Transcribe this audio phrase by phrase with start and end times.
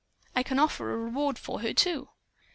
[0.35, 2.09] I can offer a reward for her, too."